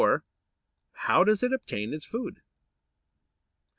[1.05, 2.41] How does it obtain its food?